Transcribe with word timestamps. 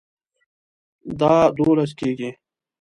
دا 1.19 1.35
دوولس 1.57 1.91
کیږي 1.99 2.29